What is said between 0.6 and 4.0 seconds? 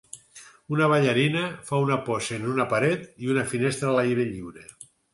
Una ballarina fa una pose en una paret i una finestra a